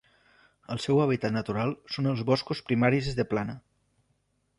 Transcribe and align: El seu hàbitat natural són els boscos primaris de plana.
El 0.75 0.79
seu 0.85 1.01
hàbitat 1.03 1.35
natural 1.35 1.73
són 1.97 2.11
els 2.13 2.23
boscos 2.31 2.63
primaris 2.71 3.11
de 3.21 3.27
plana. 3.35 3.57